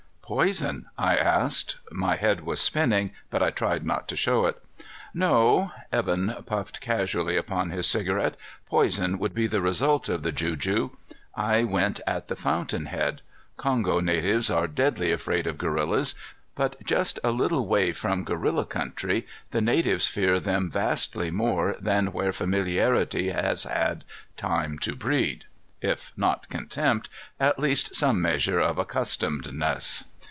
"Poison?" 0.33 0.85
I 0.97 1.17
asked. 1.17 1.79
My 1.91 2.15
head 2.15 2.45
was 2.45 2.61
spinning, 2.61 3.11
but 3.29 3.43
I 3.43 3.49
tried 3.49 3.85
not 3.85 4.07
to 4.07 4.15
show 4.15 4.45
it. 4.45 4.63
"No." 5.13 5.73
Evan 5.91 6.33
puffed 6.45 6.79
casually 6.79 7.35
upon 7.35 7.69
his 7.71 7.85
cigarette. 7.85 8.37
"Poison 8.69 9.19
would 9.19 9.33
be 9.33 9.45
the 9.45 9.59
result 9.59 10.07
of 10.07 10.23
the 10.23 10.31
juju. 10.31 10.91
I 11.35 11.63
went 11.65 11.99
at 12.07 12.29
the 12.29 12.37
fountain 12.37 12.85
head. 12.85 13.19
Kongo 13.57 13.99
natives 13.99 14.49
are 14.49 14.67
deadly 14.69 15.11
afraid 15.11 15.45
of 15.47 15.57
gorillas, 15.57 16.15
but 16.55 16.81
just 16.81 17.19
a 17.25 17.31
little 17.31 17.67
way 17.67 17.91
from 17.91 18.23
gorilla 18.23 18.63
country, 18.65 19.27
the 19.49 19.59
natives 19.59 20.07
fear 20.07 20.39
them 20.39 20.71
vastly 20.71 21.29
more 21.29 21.75
than 21.77 22.13
where 22.13 22.31
familiarity 22.31 23.31
has 23.31 23.63
had 23.63 24.05
time 24.37 24.79
to 24.79 24.95
breed, 24.95 25.43
if 25.81 26.13
not 26.15 26.47
contempt, 26.47 27.09
at 27.37 27.59
least 27.59 27.97
some 27.97 28.21
measure 28.21 28.61
of 28.61 28.77
accustomedness. 28.77 30.05